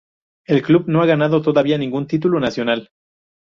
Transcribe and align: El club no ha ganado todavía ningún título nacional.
El 0.47 0.63
club 0.63 0.85
no 0.87 1.03
ha 1.03 1.05
ganado 1.05 1.43
todavía 1.43 1.77
ningún 1.77 2.07
título 2.07 2.39
nacional. 2.39 2.89